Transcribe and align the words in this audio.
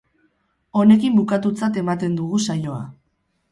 Honekin 0.83 1.19
bukatutzat 1.19 1.79
ematen 1.83 2.19
dugu 2.23 2.43
saioa. 2.49 2.83